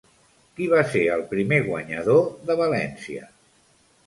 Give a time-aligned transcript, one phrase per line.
[0.59, 3.31] Qui va ser el primer guanyador de València?